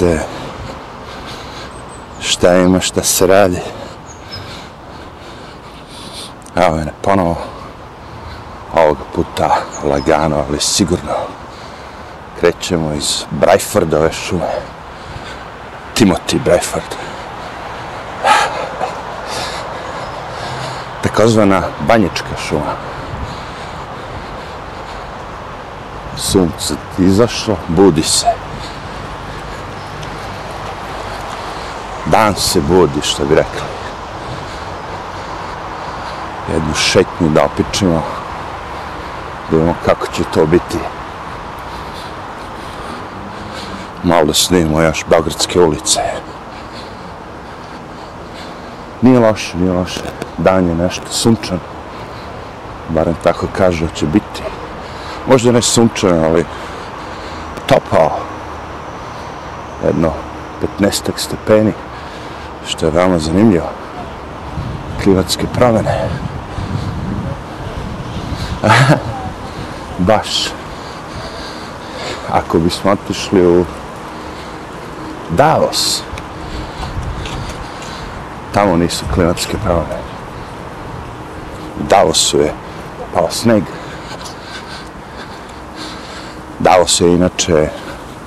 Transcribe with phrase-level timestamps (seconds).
[0.00, 0.26] jeste
[2.20, 3.60] šta ima, šta se radi.
[6.56, 7.36] Evo mene ponovo,
[8.74, 11.12] ovoga puta lagano, ali sigurno
[12.40, 14.48] krećemo iz Brajfordove šume.
[15.94, 16.94] Timothy Brajford.
[21.02, 22.74] Takozvana banjička šuma.
[26.16, 28.47] Sunce izašlo, budi se.
[32.18, 33.68] Dan se budi, što bi rekli.
[36.52, 38.02] Jednu šetnju da opičemo,
[39.50, 40.78] Da vidimo kako će to biti.
[44.02, 46.00] Malo da snimimo još Bagradske ulice.
[49.02, 50.00] Nije loše, nije loše.
[50.38, 51.58] Dan je nešto sunčan.
[52.88, 54.42] Barem tako kaže da će biti.
[55.26, 56.44] Možda ne sunčan, ali
[57.66, 58.10] topao.
[59.84, 60.12] Jedno
[60.80, 61.72] 15 stepeni
[62.68, 63.70] što je veoma zanimljivo.
[65.02, 66.08] Klimatske promene.
[70.08, 70.48] Baš.
[72.32, 73.64] Ako bismo otišli u
[75.30, 76.02] Davos,
[78.54, 79.98] tamo nisu klimatske promene.
[81.80, 82.52] U Davosu je
[83.14, 83.62] pao sneg.
[86.58, 87.68] Davos je inače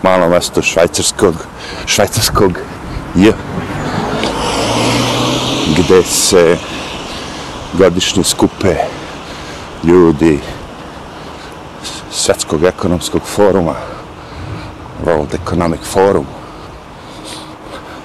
[0.03, 1.36] malo mesto švajcarskog,
[1.86, 2.52] švajcarskog
[3.16, 3.34] J
[5.92, 6.58] gde se
[7.73, 8.75] godišnje skupe
[9.84, 10.39] ljudi
[12.11, 13.75] svetskog ekonomskog foruma,
[15.06, 16.25] World Economic Forum.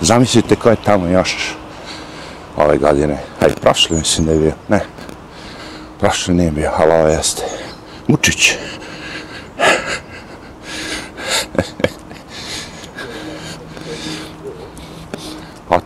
[0.01, 1.55] Zamislite ko je tamo još
[2.57, 3.19] ove godine.
[3.41, 4.53] Aj, prošle mislim da je bio.
[4.69, 4.81] Ne,
[6.01, 7.43] prošle nije bio, ali ovo jeste.
[8.07, 8.53] Mučić.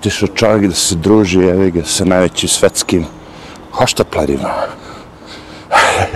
[0.00, 3.04] Otišao čovjek da se druži evi ga, sa najvećim svetskim
[3.72, 4.50] hoštaplarima.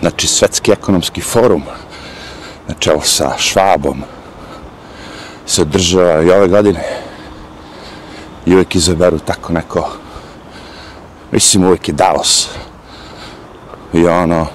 [0.00, 1.82] znači, svetski ekonomski forum, znači,
[2.68, 4.02] na čelu sa Švabom,
[5.46, 6.84] se održava i ove godine.
[8.46, 9.92] I uvijek izaberu tako neko,
[11.32, 12.48] mislim, uvijek je Davos.
[13.92, 14.46] I ono,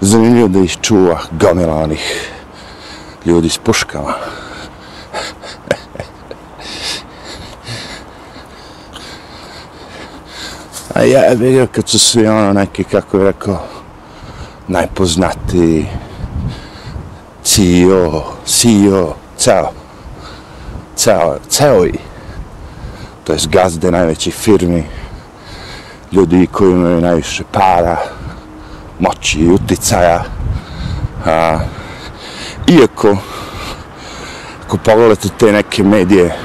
[0.00, 2.30] zanimljivo da ih čuva gomila onih
[3.24, 4.14] ljudi s puškama.
[11.04, 13.64] Ja je vidio kad su svi ono neki, kako je rekao,
[14.68, 15.86] najpoznatiji
[17.42, 19.72] CEO, CEO, ceo,
[20.96, 21.92] ceo, ceo i,
[23.24, 24.84] to je gazde najvećih firmi,
[26.12, 27.96] ljudi koji imaju najviše para,
[28.98, 30.24] moći i uticaja.
[31.26, 31.58] A,
[32.68, 33.16] iako,
[34.66, 36.36] ako pogledate te neke medije,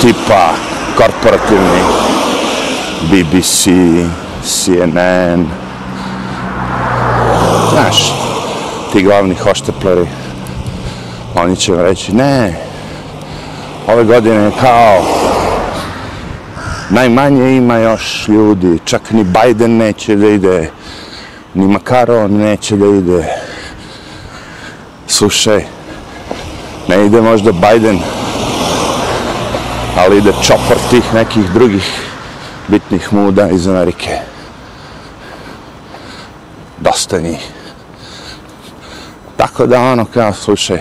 [0.00, 0.67] tipa
[0.98, 1.80] korporativni
[3.02, 3.70] BBC,
[4.42, 5.46] CNN,
[7.72, 8.12] znaš,
[8.92, 10.06] ti glavni hoštepleri,
[11.34, 12.54] oni će vam reći, ne,
[13.86, 15.02] ove godine kao
[16.90, 20.70] najmanje ima još ljudi, čak ni Biden neće da ide,
[21.54, 23.24] ni Makaron neće da ide.
[25.06, 25.64] Slušaj,
[26.88, 27.98] ne ide možda Biden,
[29.98, 31.84] ali ide čopor tih nekih drugih
[32.68, 34.18] bitnih muda iz Amerike.
[36.80, 37.50] Dosta njih.
[39.36, 40.78] Tako da ono kao, slušaj,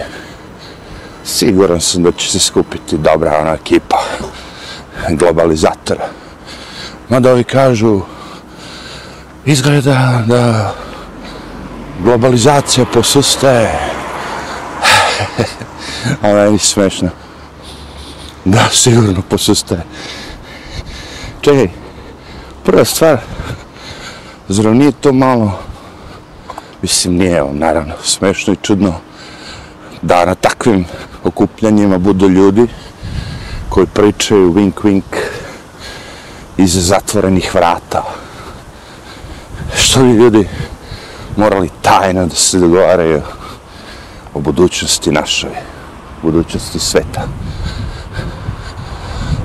[1.26, 3.98] siguran sam da će se skupiti dobra ona ekipa
[5.10, 6.08] globalizatora.
[7.10, 8.02] Mada ovi kažu,
[9.46, 10.74] izgleda da
[12.04, 13.80] globalizacija posustaje.
[16.22, 17.27] A je smešno.
[18.48, 19.84] Da, sigurno posustaje.
[21.42, 21.68] Čekaj,
[22.64, 23.20] prva stvar,
[24.48, 25.60] zar nije to malo,
[26.82, 28.94] mislim nije, naravno, smešno i čudno,
[30.02, 30.86] da na takvim
[31.24, 32.68] okupljanjima budu ljudi
[33.70, 35.18] koji pričaju wink wink
[36.58, 38.04] iz zatvorenih vrata.
[39.76, 40.48] Što bi ljudi
[41.38, 43.22] morali tajno da se dogovaraju
[44.34, 45.56] o budućnosti našoj,
[46.22, 47.28] budućnosti sveta.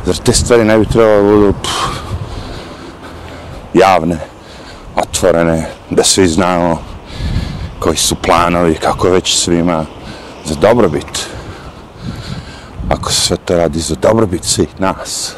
[0.07, 1.73] Zar te stvari ne bi trebalo da budu pff,
[3.75, 4.19] javne,
[4.97, 6.83] otvorene, da svi znamo
[7.79, 9.85] koji su planovi, kako već svima,
[10.45, 11.27] za dobrobit.
[12.89, 15.35] Ako se sve to radi za dobrobit svih nas,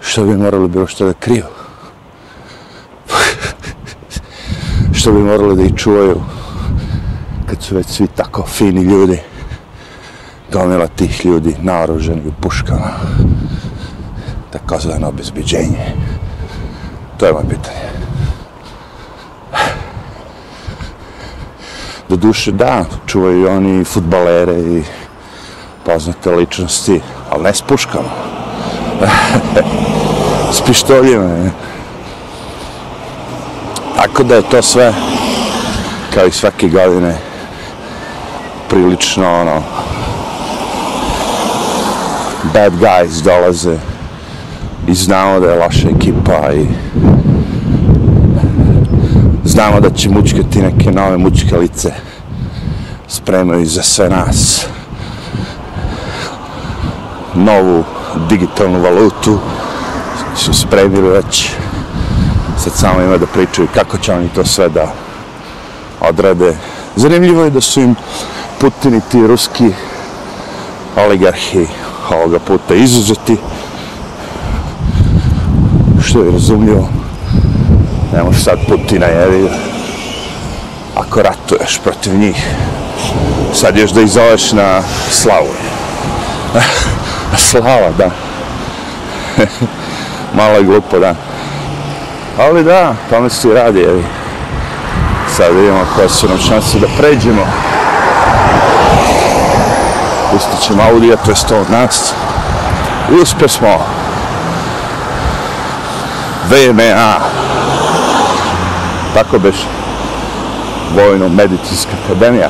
[0.00, 1.44] što bi moralo bilo što da kriju?
[5.06, 6.20] što bi morali da ih čuvaju
[7.46, 9.20] kad su već svi tako fini ljudi,
[10.56, 12.90] gomila tih ljudi naoruženi u puškama,
[14.52, 15.86] takozvano obezbiđenje.
[17.16, 17.86] To je moje pitanje.
[22.08, 24.82] Do duše, da, čuvaju i oni futbalere i
[25.84, 27.00] poznate ličnosti,
[27.30, 28.08] ali ne s puškama.
[30.56, 31.50] s pištoljima.
[33.96, 34.94] Tako da je to sve,
[36.14, 37.16] kao i svake godine,
[38.68, 39.62] prilično, ono,
[42.52, 43.76] bad guys dolaze
[44.88, 46.66] i znamo da je loša ekipa i
[49.44, 51.92] znamo da će mučkati neke nove mučkalice.
[53.08, 54.66] Spremaju za sve nas.
[57.34, 57.84] Novu
[58.28, 59.38] digitalnu valutu
[60.36, 61.50] su spremili već.
[62.58, 64.92] Sad samo ima da pričaju kako će oni to sve da
[66.00, 66.56] odrade.
[66.96, 67.94] Zanimljivo je da su im
[68.60, 69.70] Putin i ti ruski
[70.96, 71.66] oligarhi
[72.14, 73.36] ovoga puta izuzeti.
[76.02, 76.88] Što je razumljivo
[78.12, 79.48] ne može sad Putina jevi
[80.96, 82.46] ako ratuješ protiv njih
[83.54, 85.54] sad još da izoveš na slavu.
[87.50, 88.10] Slava da.
[90.38, 91.14] Malo je glupo da.
[92.38, 94.04] Ali da tome se radi jevi
[95.36, 97.46] sad vidimo koje su nam šanse da pređemo
[100.36, 102.12] pustit ćemo Audija, to je sto od nas.
[103.10, 103.68] I uspio smo.
[106.50, 107.14] VMA.
[109.14, 109.56] Tako beš.
[110.94, 112.48] Vojno-medicinska akademija.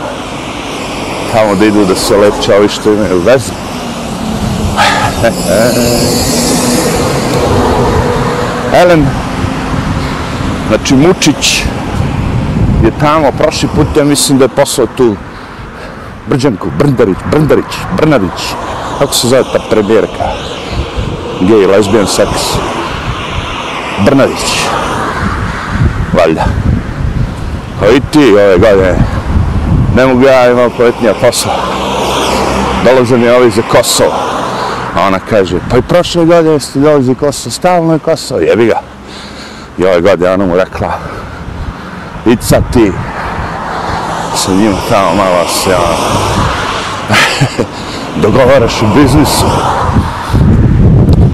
[1.33, 3.53] Tamo da idu da se lepče ovi što imaju vezu.
[8.83, 9.07] Elen,
[10.69, 11.63] znači Mučić
[12.85, 15.17] je tamo, prošli put ja mislim da je poslao tu
[16.27, 18.55] Brđanku, Brndarić, Brndarić, Brnarić,
[18.99, 20.25] kako se zove ta premijerka?
[21.41, 22.57] gej, lesbijan, seks.
[24.05, 24.67] Brnarić.
[26.13, 26.45] Valjda.
[27.81, 28.99] Kao i ti ove godine.
[29.97, 31.53] Ne mogu ja imam poletnija posla.
[32.85, 34.15] Dolaze mi ovi za Kosovo.
[34.95, 38.81] A ona kaže, pa i prošle godine ste dolazi Kosovo, stalno je Kosovo, jebi ga.
[39.79, 40.93] I ove godine ona mu rekla,
[42.27, 42.93] idi sad ti,
[44.37, 45.79] sa njima tamo malo se ja,
[48.23, 49.47] dogovaraš u biznisu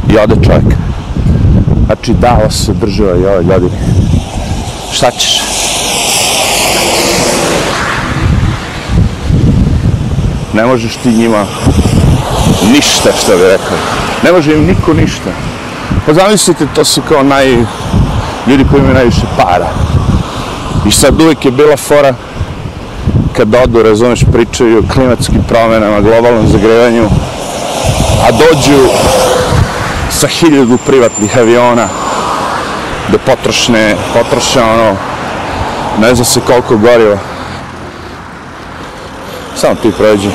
[0.09, 0.75] i ode čovjek.
[1.87, 3.77] Znači dao se država i ove godine.
[4.93, 5.41] Šta ćeš?
[10.53, 11.47] Ne možeš ti njima
[12.73, 13.79] ništa, što bi rekao.
[14.25, 15.31] Ne može im niko ništa.
[16.07, 17.47] Pa zamislite, to su kao naj...
[18.47, 19.69] ljudi koji imaju najviše para.
[20.87, 22.15] I sad uvijek je bila fora
[23.37, 27.08] kad odu, razumeš, pričaju o klimatskim promjenama, globalnom zagrevanju,
[28.29, 28.88] a dođu
[30.11, 31.88] sa hiljadu privatnih aviona
[33.08, 34.96] da potrošne, potroše ono,
[36.00, 37.19] ne zna se koliko goriva.
[39.56, 40.31] Samo ti prođi.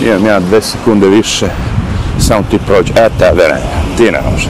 [0.00, 1.46] Imam ja dve sekunde više.
[2.18, 2.92] Samo ti prođi.
[2.96, 3.60] E, tebe ne.
[3.96, 4.48] Ti ne može.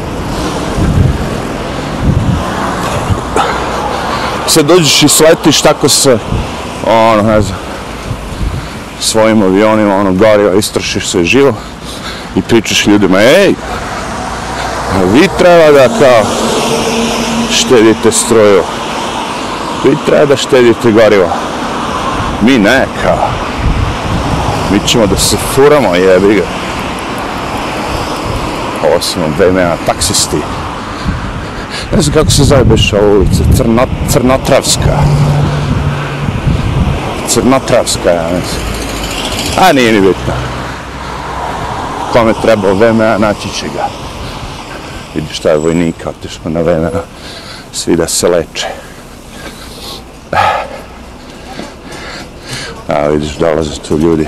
[4.47, 6.19] Sad dođeš i sletiš tako se
[6.87, 7.59] ono, ne znam,
[9.01, 11.55] svojim avionima, ono, goriva, istrošiš sve živo
[12.37, 13.55] i pričaš ljudima, ej,
[15.13, 16.23] vi treba da kao
[17.51, 18.63] štedite stroju,
[19.85, 21.29] vi treba da štedite gorivo,
[22.41, 23.29] mi ne, kao,
[24.71, 26.45] mi ćemo da se furamo, jebi ga.
[28.89, 30.37] Ovo su nam VMA taksisti.
[31.97, 34.99] Ne znam kako se zove beš ova ulica, Crno, Crnotravska
[37.35, 38.63] crnotravska, ja mislim.
[39.59, 40.35] A nije ni bitno.
[42.13, 43.89] Kome treba VMA, naći će ga.
[45.15, 46.91] Vidi šta je vojnika, otišao na VMA.
[47.73, 48.67] Svi da se leče.
[52.89, 54.27] A vidiš, dolaze tu ljudi.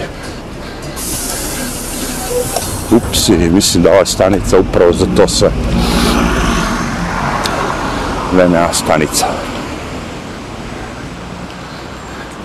[2.91, 5.51] Upsi, mislim da ova stanica upravo za to sve.
[8.33, 9.27] VMA stanica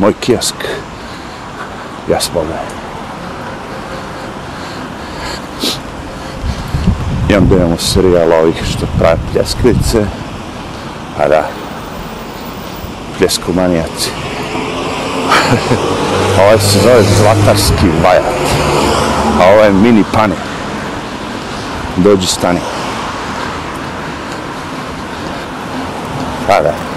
[0.02, 0.56] moj kiosk.
[2.10, 2.58] Ja spome.
[7.30, 10.06] I onda imamo serijal ovih što prave pljeskvice.
[11.20, 11.48] A da,
[13.18, 14.10] pljeskomanijaci.
[16.38, 18.24] ovo ovaj se zove zlatarski vajat.
[19.42, 20.36] A ovaj je mini pane.
[21.98, 22.60] Dođi stani.
[26.48, 26.91] Pa da.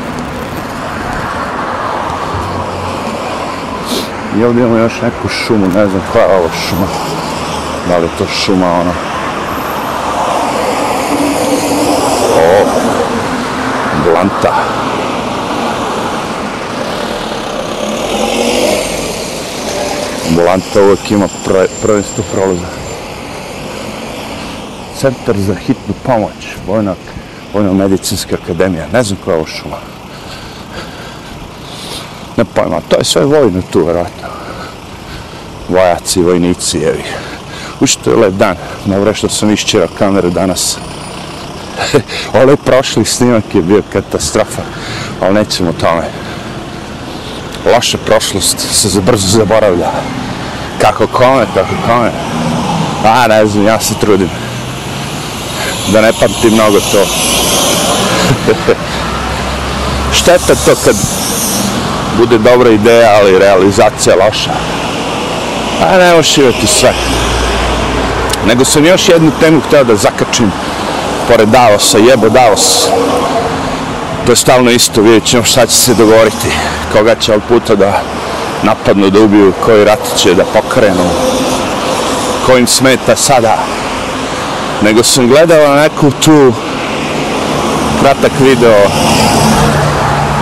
[4.39, 6.87] I ovdje imamo još neku šumu, ne znam koja je ovo šuma.
[7.89, 8.93] Da li je to šuma ona?
[12.37, 12.65] O,
[14.05, 14.55] blanta.
[20.31, 21.29] Blanta uvijek ima
[21.83, 22.67] prvenstvo prolaza.
[25.01, 26.95] Centar za hitnu pomoć, Vojna,
[27.55, 29.77] Vojna medicinska akademija, ne znam koja je ovo šuma.
[32.37, 34.24] Ne pojma, to je sve vojno tu, vjerojatno.
[35.69, 37.03] Vojaci, vojnici, evi.
[37.81, 40.79] Učito je lep dan, dobro što sam išćerao kameru danas.
[42.43, 44.63] Ovaj prošli snimak je bio katastrofa,
[45.21, 46.03] ali nećemo o tome.
[47.75, 49.91] Loša prošlost se brzo zaboravlja.
[50.79, 52.11] Kako kome, kako kome.
[53.05, 54.31] A, ne znam, ja se trudim.
[55.93, 57.07] Da ne pamtim mnogo to.
[60.19, 60.97] Šteta to kad
[62.19, 64.53] bude dobra ideja, ali realizacija loša.
[65.83, 66.93] A ne možeš sve.
[68.47, 70.53] Nego sam još jednu temu htio da zakačim
[71.29, 72.89] pored Davosa, jebo Davos.
[74.27, 76.49] To je stalno isto, vidjet ćemo šta će se dogovoriti.
[76.93, 78.03] Koga će od puta da
[78.63, 81.05] napadnu, da ubiju, koji rat će da pokrenu,
[82.47, 83.59] kojim smeta sada.
[84.83, 86.53] Nego sam gledao neku tu
[88.01, 88.81] kratak video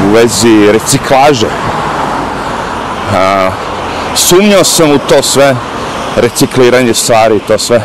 [0.07, 1.62] u vezi reciklaže.
[4.15, 5.57] Sumnjao sam u to sve,
[6.17, 7.83] recikliranje stvari i to sve.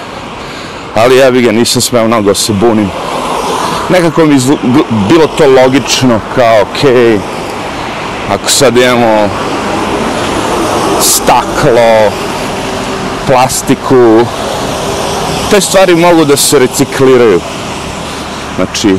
[0.95, 2.89] Ali ja bi ga nisam smeo mnogo se bunim.
[3.89, 4.39] Nekako mi
[5.09, 7.19] bilo to logično, kao okej, okay,
[8.29, 9.29] ako sad imamo
[11.01, 12.11] staklo,
[13.27, 14.25] plastiku,
[15.51, 17.41] te stvari mogu da se recikliraju.
[18.55, 18.95] Znači,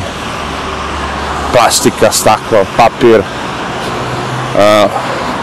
[1.53, 3.21] plastika, staklo, papir.
[3.21, 4.91] Uh,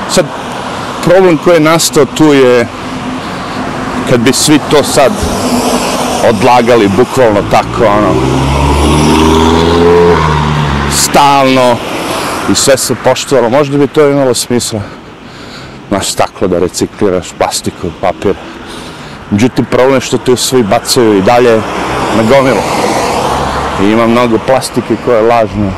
[0.10, 0.26] sad,
[1.06, 2.68] problem koji je nastao tu je
[4.10, 5.12] kad bi svi to sad
[6.30, 8.16] odlagali bukvalno tako, ono,
[10.92, 11.76] stalno
[12.52, 14.82] i sve se poštovalo, možda bi to imalo smisla.
[15.90, 18.36] Naš staklo da recikliraš, plastiku, papir.
[19.32, 21.62] Međutim, problem je što te svi bacaju i dalje
[22.18, 22.62] na gomilu.
[23.82, 25.72] I ima mnogo plastike koja je lažno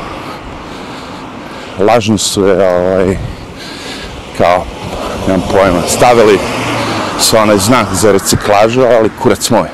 [1.78, 3.16] lažno su je, ovaj,
[4.38, 4.64] kao,
[5.26, 6.38] nemam pojma, stavili
[7.20, 9.68] su onaj znak za reciklažu, ali kurac moj.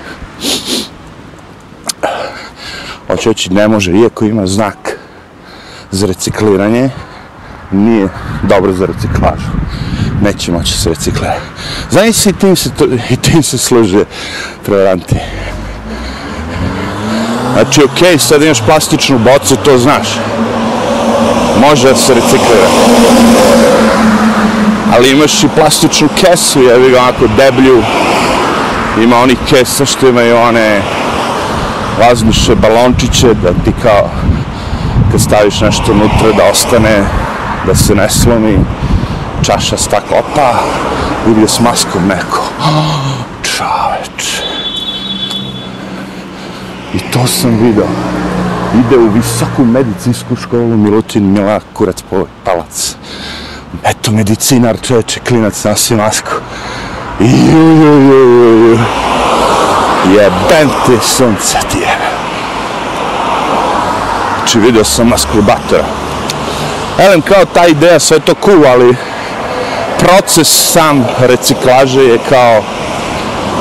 [3.06, 4.98] Hoće oći, ne može, iako ima znak
[5.90, 6.90] za recikliranje,
[7.70, 8.08] nije
[8.42, 9.50] dobro za reciklažu.
[10.22, 11.40] Neće moći se reciklirati.
[11.90, 14.04] Znači se i tim se, to, i tim se služe
[14.66, 15.16] prevaranti.
[17.52, 20.08] Znači, okej, okay, sad imaš plastičnu bocu, to znaš
[21.60, 22.68] može da se reciklira.
[24.94, 27.82] Ali imaš i plastičnu kesu, jevi ga onako deblju.
[29.02, 30.82] Ima onih kesa što imaju one
[32.00, 34.10] vazduše balončiće da ti kao
[35.10, 37.04] kad staviš nešto unutra da ostane,
[37.66, 38.58] da se ne slomi
[39.42, 40.52] čaša stakla, opa,
[41.26, 42.42] vidi s maskom neko.
[43.42, 44.42] Čoveč.
[46.94, 47.88] I to sam video
[48.80, 52.02] ide u visoku medicinsku školu Milutin Mila Kurac
[52.44, 52.96] Palac.
[53.82, 56.30] Eto medicinar čoveče, klinac nosi masku.
[60.14, 61.96] Jebem ti sunce ti je.
[64.38, 65.84] Znači vidio sam maskurbatora.
[66.98, 68.96] Elem kao ta ideja, sve to cool, ali
[69.98, 72.62] proces sam reciklaže je kao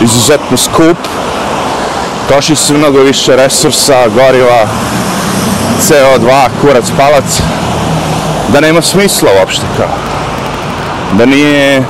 [0.02, 0.98] izuzetno skup.
[2.28, 4.68] Troši se mnogo više resursa, goriva,
[5.82, 7.42] CO2, kurac, palac,
[8.54, 9.88] da nema smisla uopšte kao.
[11.18, 11.84] Da nije,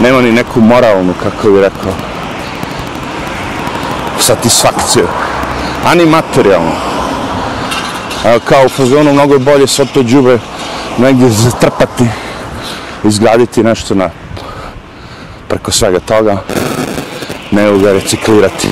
[0.00, 1.92] nema ni neku moralnu, kako bi rekao,
[4.20, 5.06] satisfakciju,
[5.86, 6.72] ani materijalnu.
[8.44, 10.38] Kao u fazonu mnogo je bolje sve to džube
[10.98, 12.04] negdje zatrpati,
[13.04, 14.10] izgraditi nešto na
[15.48, 16.36] preko svega toga,
[17.50, 18.68] nego ga reciklirati.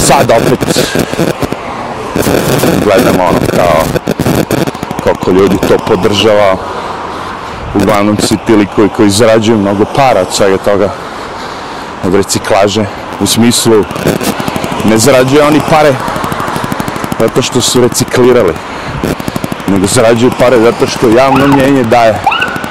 [0.00, 0.78] Sad opet
[2.84, 4.03] gledam ono kao
[5.20, 6.56] koliko ljudi to podržava.
[7.74, 10.88] Uglavnom si ti likovi koji zarađuju mnogo para od svega toga
[12.04, 12.84] od reciklaže
[13.20, 13.84] u smislu
[14.84, 15.94] ne zarađuju oni pare
[17.20, 18.54] zato što su reciklirali
[19.68, 22.20] nego zarađuju pare zato što javno mnjenje daje.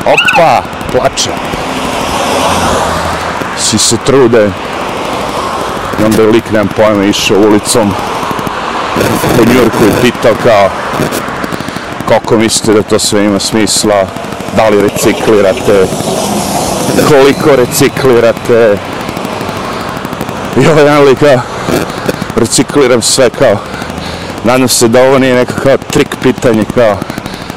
[0.05, 1.29] Opa, plače.
[3.57, 4.49] Si se trude.
[5.99, 7.91] I onda je lik, nemam pojma, išao ulicom
[9.41, 10.69] u Njurku i pitao kao
[12.13, 14.07] koliko mislite da to sve ima smisla,
[14.57, 15.87] da li reciklirate,
[17.07, 18.77] koliko reciklirate.
[20.57, 21.17] I ovaj jedan lik
[22.35, 23.57] recikliram sve kao,
[24.43, 26.97] nadam se da ovo nije neka kao trik pitanje kao,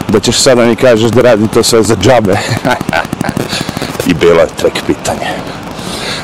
[0.09, 2.37] da ćeš sada mi kažeš da radim to sve za džabe.
[4.11, 5.27] I bilo je trik pitanje.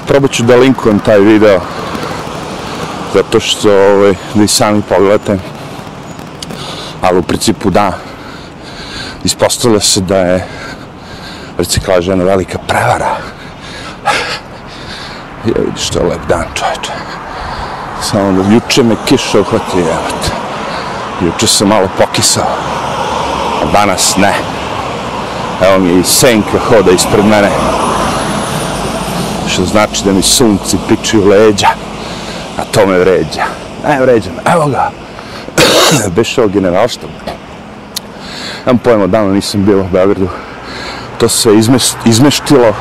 [0.06, 1.60] Probat ću da linkujem taj video,
[3.14, 5.38] zato što ovaj, da i sami pogledate.
[7.00, 7.92] Ali u principu da,
[9.24, 10.46] ispostavlja se da je
[11.58, 13.16] reciklaža jedna velika prevara.
[15.44, 16.92] Ja vidiš što je lep dan čovječe.
[18.02, 20.32] Samo da juče me kiša uhvati, evo
[21.20, 22.46] Juče sam malo pokisao,
[23.62, 24.34] a danas ne.
[25.62, 27.50] Evo mi je i senka hoda ispred mene.
[29.48, 31.68] Što znači da mi sunci pičuju leđa,
[32.58, 33.44] a to me vređa.
[33.88, 34.90] Ne vređa me, evo ga.
[36.16, 37.08] Bešao generalštvo.
[38.66, 40.28] Nemam pojma, davno nisam bio u Beogradu.
[41.18, 41.50] To se
[42.04, 42.74] izmeštilo.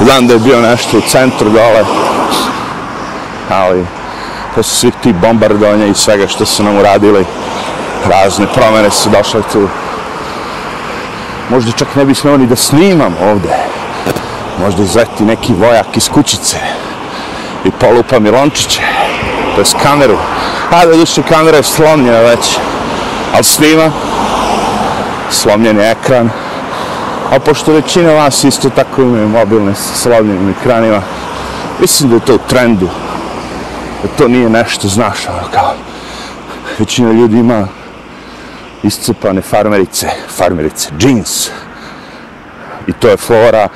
[0.00, 1.84] Znam da je bio nešto u centru dole.
[3.50, 3.86] Ali,
[4.54, 7.24] posle svih tih bombardovanja i svega što su nam uradili,
[8.10, 9.68] razne promene su došle tu.
[11.50, 13.56] Možda čak ne bi smeo ni da snimam ovde.
[14.60, 16.56] Možda izleti neki vojak iz kućice
[17.64, 18.80] i polupa Milončiće.
[19.54, 20.16] To je s kameru.
[20.70, 22.58] A da duše kamera je slomljena već.
[23.34, 23.90] Ali snima.
[25.34, 26.30] Slomljen ekran.
[27.30, 31.02] A pošto većina vas isto tako imaju mobilne sa slomljenim ekranima,
[31.80, 32.88] mislim da je to u trendu.
[34.02, 35.74] Da to nije nešto, znaš, ono kao,
[36.78, 37.68] većina ljudi ima
[38.82, 41.48] iscepane farmerice, farmerice, džins,
[42.86, 43.68] i to je fora,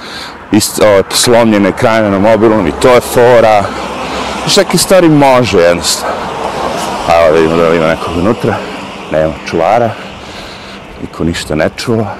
[0.53, 3.65] ist, o, slomljene ekrane na mobilom, i to je fora,
[4.49, 6.17] Znaš, neke stvari može, jednostavno.
[7.09, 8.55] A evo vidimo da li ima nekog unutra,
[9.13, 9.91] nema čuvara,
[11.03, 12.15] niko ništa ne čuva,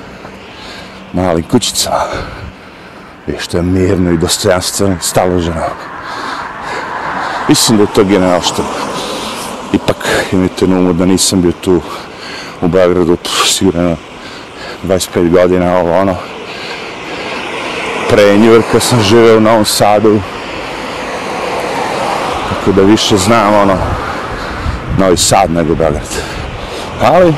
[1.13, 1.91] mali kućica,
[3.27, 5.65] i što je mirno i dostojanstveno staloženo.
[7.49, 8.41] Mislim da je to generalno
[9.73, 9.97] Ipak
[10.33, 11.81] imajte na umu da nisam bio tu
[12.61, 13.97] u Beogradu sigurno
[14.85, 16.17] 25 godina, ovo ono.
[18.11, 20.21] Pre Njurka sam živeo u Novom Sadu.
[22.49, 23.77] Tako da više znam ono
[24.99, 26.09] Novi Sad nego Beograd.
[27.03, 27.35] Ali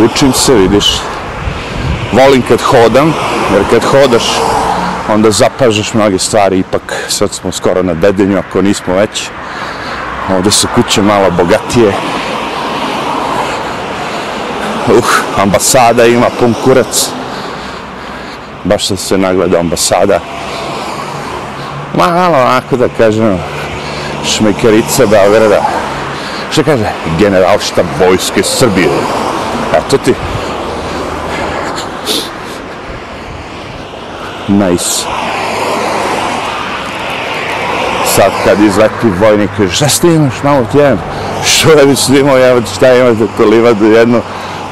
[0.00, 1.00] učim se, vidiš.
[2.12, 3.14] Volim kad hodam,
[3.52, 4.24] jer kad hodaš
[5.08, 9.28] onda zapažeš mnoge stvari, ipak sad smo skoro na dedenju, ako nismo već.
[10.36, 11.92] Ovde su kuće malo bogatije.
[14.88, 15.04] Uh,
[15.42, 17.08] ambasada ima pun kurac.
[18.64, 20.20] Baš sam se nagledao ambasada.
[21.94, 23.38] Malo, onako da kažem,
[24.24, 25.60] šmekerica Beograda.
[26.50, 26.84] Što kaže?
[27.18, 28.88] Generalštab vojske Srbije.
[29.78, 30.14] Eto ti.
[34.48, 35.06] nice.
[38.06, 40.98] Sad kad izleti vojnik, šta snimaš, malo ti jem?
[41.44, 44.22] Što da bi snimao, evo ti šta imate to livadu, jednu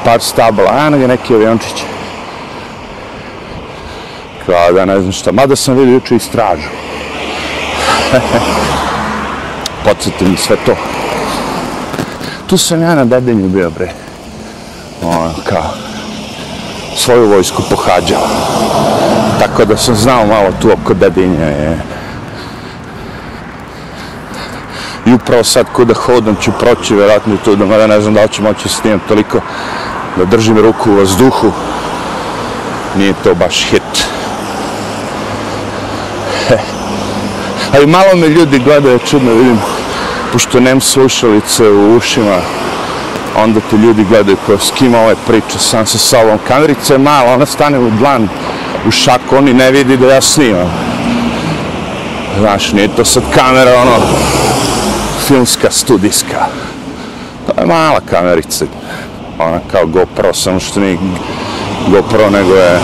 [0.05, 1.83] par stabla, a nego neki aviončić.
[4.45, 6.69] Kao da ne znam šta, mada sam vidio juče i stražu.
[9.85, 10.75] Podsjeti mi sve to.
[12.47, 14.02] Tu sam ja na dedenju bio, bre.
[15.03, 15.73] Ono, kao,
[16.97, 18.27] svoju vojsku pohađao.
[19.39, 21.45] Tako da sam znao malo tu oko dedinja.
[21.45, 21.77] Je.
[25.05, 28.29] I upravo sad kuda hodam ću proći, vjerojatno tu, da mada ne znam da li
[28.29, 29.39] ću moći snimam toliko
[30.17, 31.51] da držim ruku u vazduhu.
[32.97, 34.03] Nije to baš hit.
[37.73, 39.59] Ali malo me ljudi gledaju, čudno vidim,
[40.31, 42.37] pošto nemam slušalice u ušima,
[43.37, 46.39] onda te ljudi gledaju kao s kim ove priče, sam sa sobom.
[46.47, 48.29] Kamerica je mala, ona stane u dlan,
[48.87, 50.71] u šaku, oni ne vidi da ja snimam.
[52.39, 54.05] Znaš, nije to sad kamera, ono,
[55.27, 56.45] filmska, studijska.
[57.47, 58.65] To je mala kamerica.
[59.39, 60.97] Ona kao GoPro, samo što nije
[61.87, 62.79] GoPro, nego je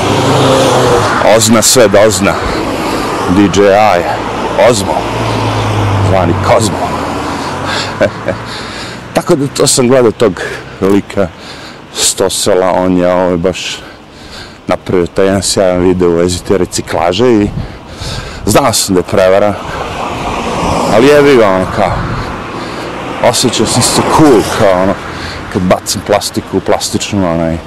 [1.38, 2.34] Ozna sve dozna.
[3.30, 4.04] DJI,
[4.70, 4.94] Ozmo,
[6.10, 6.90] zvani Kozmo.
[9.14, 10.42] Tako da to sam gledao tog
[10.82, 11.28] lika
[11.94, 13.82] Stosela, on je ovaj baš
[14.68, 17.50] napravio taj jedan sjajan video u vezi te reciklaže i
[18.46, 19.54] znao sam da je prevara,
[20.94, 21.92] ali je vidio ono kao,
[23.30, 24.94] osjećao sam se cool kao ono,
[25.54, 27.58] kad bacim plastiku u plastičnu, onaj,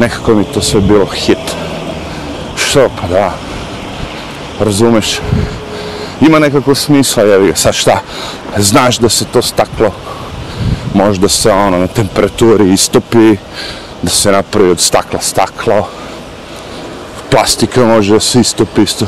[0.00, 1.54] nekako mi to sve bilo hit.
[2.56, 3.32] Što pa da,
[4.60, 5.20] razumeš,
[6.20, 8.00] ima nekako smisla, jevi ga, sad šta,
[8.56, 9.92] znaš da se to staklo
[10.94, 13.36] možda se ono na temperaturi istopi,
[14.02, 15.88] da se napravi od stakla staklo.
[17.30, 19.06] Plastika može da se istopi isto.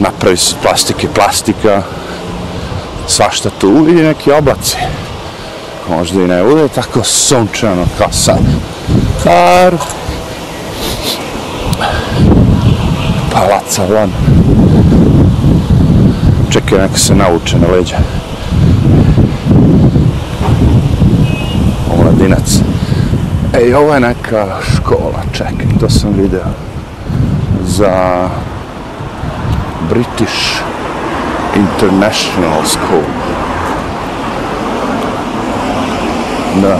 [0.00, 1.82] Napravi se od plastike plastika.
[3.08, 4.76] Svašta tu uvidi neki oblaci.
[5.88, 8.40] Možda i ne bude tako sunčano kao sad.
[9.24, 9.76] Kar.
[13.32, 14.12] Palaca van.
[16.50, 17.96] Čekaj, neka se nauče na leđa.
[22.26, 22.60] Omladinac.
[23.54, 26.50] Ej, ovo je neka škola, čekaj, to sam video.
[27.66, 28.28] Za
[29.88, 30.60] British
[31.56, 33.02] International School.
[36.62, 36.78] Da,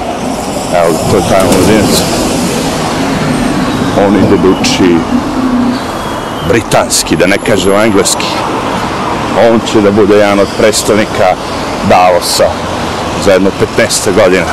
[0.78, 2.02] evo, to je taj omladinac.
[4.06, 4.96] On ide da uči
[6.48, 8.26] britanski, da ne kaže engleski.
[9.50, 11.34] On će da bude jedan od predstavnika
[11.88, 12.50] Davosa
[13.24, 14.14] za jedno 15.
[14.24, 14.46] godina.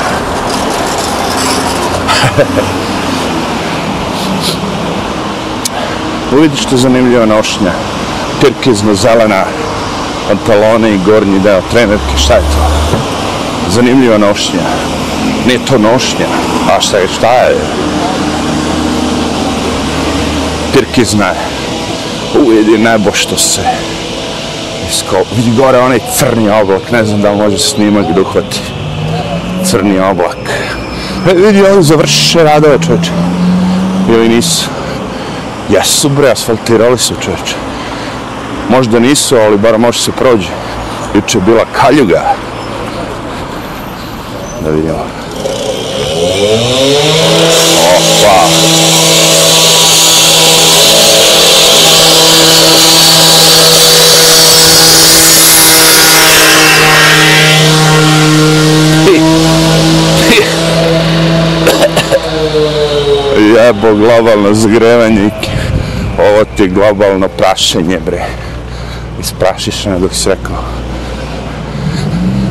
[6.38, 7.72] Uvidi što je zanimljiva nošnja.
[8.42, 9.44] Tirkizno zelena
[10.28, 12.98] pantalone i gornji deo trenerke, šta je to?
[13.70, 14.60] Zanimljiva nošnja.
[15.48, 16.26] Nije to nošnja,
[16.72, 17.58] a šta je, šta je?
[20.74, 21.36] Tirkizna je.
[22.42, 23.62] Uvidi nebo što se
[24.90, 25.18] isko...
[25.36, 28.62] Vidi gore onaj crni oblak, ne znam da li može snimak da uhvati.
[29.66, 30.63] Crni oblak.
[31.26, 33.12] Vidi, on završe radove, čoveče.
[34.10, 34.70] Ili nisu?
[35.70, 37.56] Jesu, bre, asfaltirali su, čoveče.
[38.70, 40.50] Možda nisu, ali bar može se prođe.
[41.16, 42.36] Juče je bila kaljuga.
[44.62, 45.06] Da vidimo.
[47.96, 49.03] Opa!
[63.94, 65.30] Globalno zagrevanje
[66.20, 68.26] ovo ti je globalno prašenje bre.
[69.20, 70.64] Isprašišeno dok si rekao.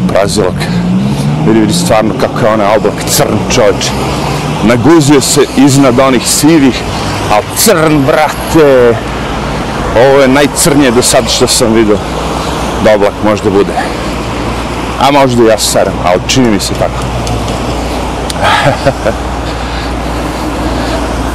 [0.09, 0.55] Prazilog.
[1.47, 3.91] Vidi vidi stvarno kako je onaj oblak crn čovječ
[4.65, 6.83] naguzio se iznad onih sivih
[7.33, 8.97] a crn brate.
[9.97, 11.99] Ovo je najcrnije do sad što sam vidio
[12.85, 13.73] da oblak možda bude.
[15.01, 17.05] A možda ja saram ali čini mi se tako.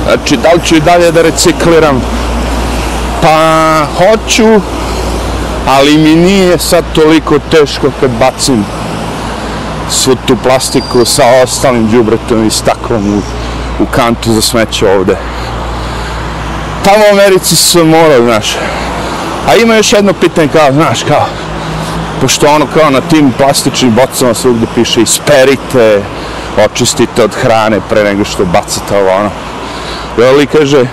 [0.07, 2.01] znači da li ću i dalje da recikliram
[3.21, 4.61] pa hoću
[5.67, 8.65] ali mi nije sad toliko teško kad bacim
[9.89, 13.21] svu tu plastiku sa ostalim džubretom i staklom u,
[13.83, 15.17] u kantu za smeće ovde.
[16.83, 18.57] Tamo u Americi su morali, znaš.
[19.47, 21.25] A ima još jedno pitanje kao, znaš, kao,
[22.21, 26.03] pošto ono kao na tim plastičnim bocama svugde piše isperite,
[26.65, 29.29] očistite od hrane pre nego što bacite ovo, ono.
[30.17, 30.85] Ali kaže,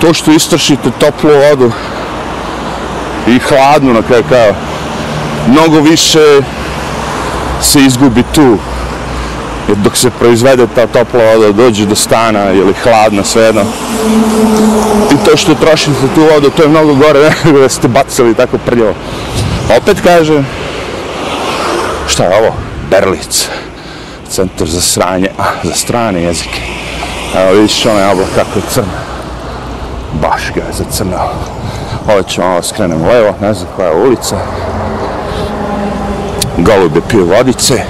[0.00, 1.72] to što istršite toplu vodu,
[3.26, 4.54] i hladnu na kraju kao
[5.48, 6.40] mnogo više
[7.60, 8.58] se izgubi tu
[9.68, 13.62] jer dok se proizvede ta topla voda dođe do stana ili hladna svejedno
[15.12, 18.58] i to što trošite tu vodu to je mnogo gore nego da ste bacili tako
[18.58, 18.94] prljavo.
[19.76, 20.42] opet kaže
[22.08, 22.56] šta je ovo?
[22.90, 23.48] Berlic
[24.28, 26.60] centar za sranje a, za strane jezike
[27.36, 28.86] evo vidiš onaj oblak kako je crn
[30.22, 31.30] baš ga je zacrnao
[32.08, 34.36] Ovo ćemo malo skrenem levo, ne znam koja je ulica.
[36.58, 37.82] Golube pije vodice.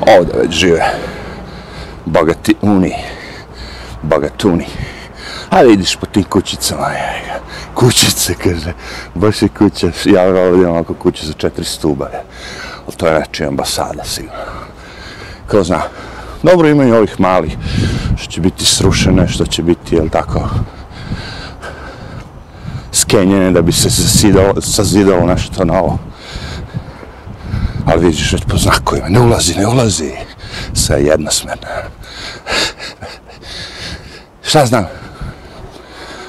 [0.00, 0.84] Ovdje već žive
[2.04, 2.94] bogati uni.
[4.02, 4.66] Bogatuni.
[5.50, 6.90] A vidiš po tim kućicama.
[7.74, 8.72] Kućice, kaže.
[9.14, 9.90] Baš je kuća.
[10.04, 12.10] Ja ovdje imam oko kuće za četiri stuba.
[12.86, 14.38] Ali to je reči ambasada, sigurno.
[15.50, 15.80] Ko zna.
[16.42, 17.56] Dobro imaju ovih malih.
[18.16, 20.48] Što će biti srušene, što će biti, jel tako,
[22.92, 25.98] skenjene da bi se sazidalo, sazidalo nešto novo.
[27.86, 30.12] Ali vidiš već po znakovima, ne ulazi, ne ulazi.
[30.74, 31.66] Sve je jednosmerno.
[34.42, 34.86] Šta znam?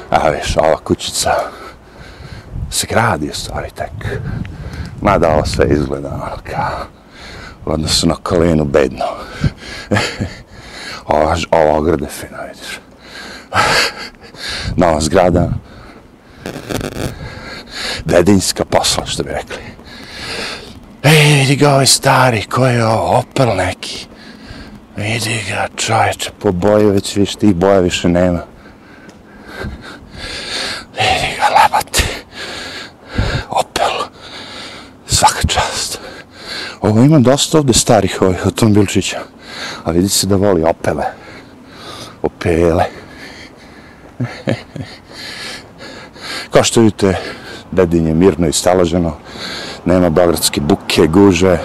[0.09, 1.31] A viš, ova kućica
[2.69, 4.19] se gradi u stvari tek.
[5.01, 6.85] Mada ovo sve izgleda ono kao
[7.65, 9.05] u odnosu na kolinu bedno.
[11.05, 12.79] ova, ova grde fina, vidiš.
[14.81, 15.49] Nova zgrada,
[18.05, 19.63] dedinska posla, što bi rekli.
[21.03, 24.07] Ej, vidi ga ovaj stari, ko je ovo, Opel neki.
[24.95, 28.39] Vidi ga, čovječe, po boju već više, tih boja više nema.
[30.93, 32.03] Vidi ga, lebati.
[33.49, 33.91] Opel.
[35.07, 35.99] Svaka čast.
[36.81, 39.19] Ovo ima dosta ovde starih ovih automobilčića.
[39.83, 41.05] A vidi se da voli Opele.
[42.21, 42.85] Opele.
[46.51, 47.17] Kao što vidite,
[47.71, 49.17] Dedin je mirno i staloženo,
[49.85, 51.57] nema bagradske buke, guže,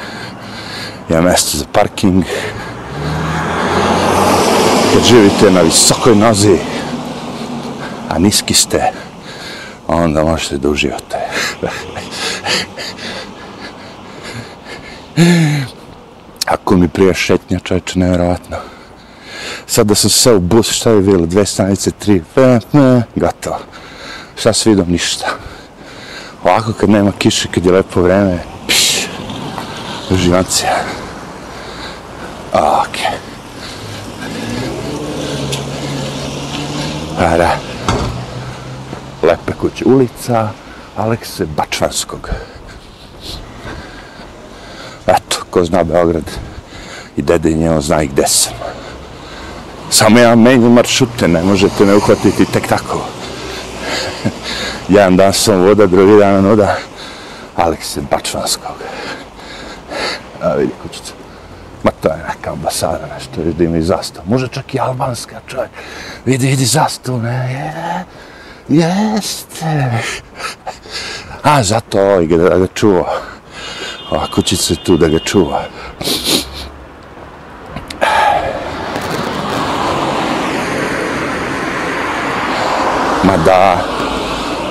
[1.09, 2.25] ima mjesto za parking.
[4.95, 6.59] Kad živite na visokoj nozi,
[8.09, 8.93] a niski ste,
[9.89, 11.17] onda možete da uživate.
[16.47, 18.57] Ako mi prija šetnja, čovječe, nevjerovatno.
[19.67, 23.59] Sad da sam se u bus, šta je bilo, dve stanice, tri, pe, ne, gotovo.
[24.37, 25.27] Šta se vidim, ništa.
[26.45, 29.07] Ovako kad nema kiše, kad je lepo vreme, piš,
[30.11, 30.77] uživancija.
[32.53, 32.97] Ok.
[37.19, 37.59] A da.
[39.23, 39.85] Lepe kuće.
[39.85, 40.49] Ulica
[40.97, 42.31] Alekse Bačvanskog.
[45.07, 46.31] Eto, ko zna Beograd
[47.17, 48.53] i Dedinje, on zna i gde sam.
[49.91, 53.01] Samo ja menjam maršute, ne možete me uhvatiti tek tako.
[54.89, 56.77] Jedan dan sam voda, drugi dan noda
[57.57, 58.77] Alekse Bačvanskog.
[60.43, 61.13] A vidi kućica.
[61.83, 64.25] Ma to je neka ambasada, nešto, viš ima i zastav.
[64.29, 65.71] Može čak i albanska, čovjek.
[66.25, 67.53] Vidi, vidi zastav, ne,
[68.69, 70.03] je, jeste.
[71.43, 73.07] A, zato ovaj ga, da ga čuo.
[74.17, 75.63] Ova kućica je tu da ga čuva.
[83.25, 83.79] Ma da,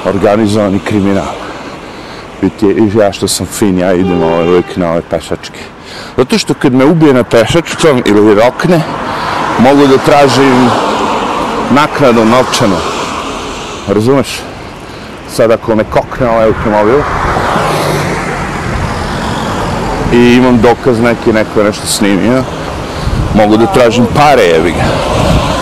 [0.05, 1.34] organizovani kriminal.
[2.41, 5.60] Vidite, ja što sam fin, ja idem ovaj uvijek na ove pešačke.
[6.17, 8.81] Zato što kad me ubije na pešačkom ili rokne,
[9.60, 10.69] mogu da tražim
[11.71, 12.77] naknadu novčanu.
[13.88, 14.39] Razumeš?
[15.29, 16.99] Sad ako me kokne ovaj automobil
[20.13, 22.43] i imam dokaz neki, neko je nešto snimio,
[23.35, 24.85] mogu da tražim pare, jebi ga.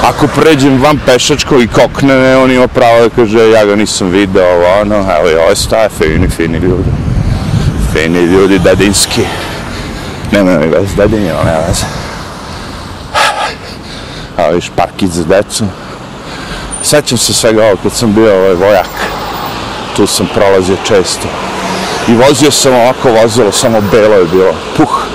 [0.07, 4.09] Ako pređem van pešačkog i kokne me, on ima pravo da kaže ja ga nisam
[4.09, 6.89] video, ono, ovo, ono, evo i ovo staje, fini, fini ljudi.
[7.93, 9.21] Fini ljudi, dadinski.
[10.31, 11.19] Nema mi vez, ali.
[11.19, 11.83] nema vez.
[14.37, 15.65] Evo viš, parkić za decu.
[16.83, 18.89] Sećam se svega ovo kad sam bio ovaj vojak.
[19.95, 21.27] Tu sam prolazio često.
[22.07, 24.53] I vozio sam ovako vozilo, samo belo je bilo.
[24.77, 25.05] Puh.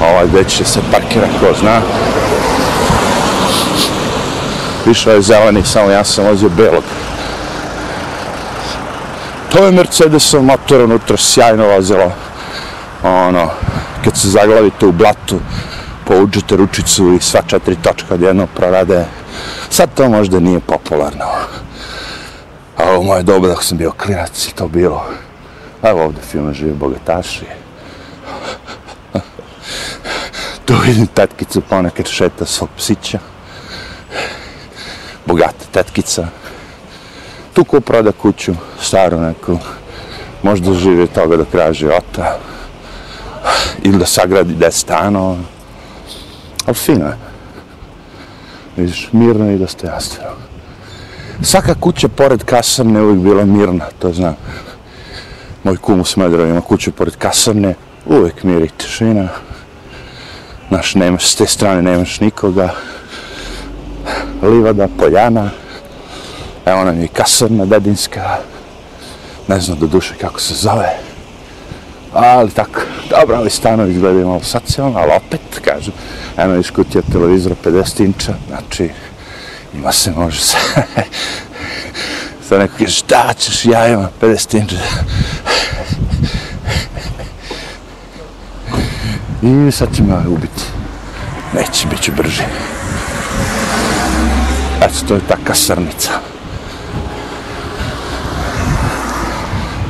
[0.00, 1.80] Ovaj već se parkira, ko zna.
[4.86, 6.84] Više je zeleni, samo ja sam vozio belog.
[9.52, 12.12] To je Mercedesov motor unutra, sjajno vozilo.
[13.02, 13.50] Ono,
[14.04, 15.40] kad se zaglavite u blatu,
[16.04, 19.04] pouđete ručicu i sva četiri točka odjedno prorade.
[19.70, 21.24] Sad to možda nije popularno.
[22.76, 25.04] A ovo moje dobro, ako sam bio klinac i to bilo.
[25.82, 27.46] Evo ovdje film žive bogataši.
[30.64, 33.18] Tu vidim tetkicu pa ponekad šeta svog psića
[35.26, 36.28] bogata tetkica.
[37.52, 39.58] Tu ko proda kuću, staru neku,
[40.42, 42.38] možda žive toga do kraja života.
[43.82, 45.32] Ili da sagradi deset stanova.
[45.32, 45.44] Ono.
[46.66, 47.16] Ali fino je.
[48.76, 50.45] Vidiš, mirno i dostojanstveno.
[51.42, 54.36] Svaka kuća pored kasarne uvijek bila mirna, to znam.
[55.64, 57.74] Moj kum u Smedrovi ima kuću pored kasarne,
[58.06, 59.28] uvijek mir i tišina.
[60.70, 62.70] Naš, nemaš, s te strane nemaš nikoga
[64.42, 65.50] livada, poljana.
[66.66, 68.38] Evo nam je i kasarna dedinska.
[69.48, 70.98] Ne znam do duše kako se zove.
[72.12, 75.92] Ali tako, dobro, ali stanovi izgledaju malo socijalno, ali opet, kažem,
[76.36, 78.90] eno iz kutija televizora 50 inča, znači,
[79.78, 80.56] ima se, može se.
[82.48, 84.76] Sad neko kaže, šta ćeš, ja imam 50 inča.
[89.42, 90.62] I sad će me ubiti.
[91.54, 92.42] Neće, bit ću brži.
[94.82, 96.10] Eto, to je ta kasarnica.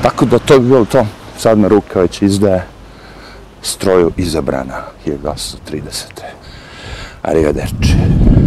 [0.02, 1.06] Tako da to bi bilo to.
[1.38, 2.66] Sad me ruka već izdaje
[3.62, 5.80] stroju izabrana 1930.
[7.22, 8.45] Arrivederci.